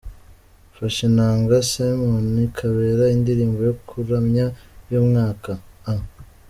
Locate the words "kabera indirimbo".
2.57-3.59